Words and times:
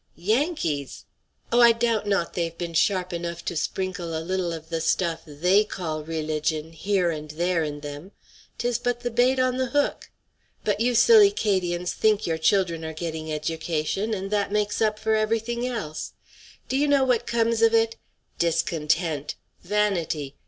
Yankees! 0.15 1.05
Oh, 1.51 1.61
I 1.61 1.73
doubt 1.73 2.07
not 2.07 2.33
they 2.33 2.45
have 2.45 2.57
been 2.57 2.73
sharp 2.73 3.13
enough 3.13 3.45
to 3.45 3.55
sprinkle 3.55 4.17
a 4.17 4.25
little 4.27 4.51
of 4.51 4.69
the 4.69 4.81
stuff 4.81 5.21
they 5.27 5.63
call 5.63 6.01
religion 6.01 6.71
here 6.71 7.11
and 7.11 7.29
there 7.29 7.63
in 7.63 7.81
them; 7.81 8.11
'tis 8.57 8.79
but 8.79 9.01
the 9.01 9.11
bait 9.11 9.37
on 9.37 9.57
the 9.57 9.67
hook! 9.67 10.09
But 10.63 10.79
you 10.79 10.95
silly 10.95 11.29
'Cadians 11.29 11.93
think 11.93 12.25
your 12.25 12.39
children 12.39 12.83
are 12.83 12.93
getting 12.93 13.31
education, 13.31 14.11
and 14.15 14.31
that 14.31 14.51
makes 14.51 14.81
up 14.81 14.97
for 14.97 15.13
every 15.13 15.37
thing 15.37 15.67
else. 15.67 16.13
Do 16.67 16.77
you 16.77 16.87
know 16.87 17.03
what 17.03 17.27
comes 17.27 17.61
of 17.61 17.75
it? 17.75 17.95
Discontent. 18.39 19.35
Vanity. 19.61 20.35